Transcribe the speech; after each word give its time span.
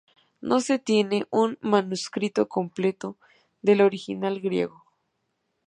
No 0.39 0.61
se 0.61 0.79
tiene 0.79 1.27
un 1.29 1.59
manuscrito 1.61 2.47
completo 2.49 3.19
del 3.61 3.81
original 3.81 4.39
griego. 4.41 4.83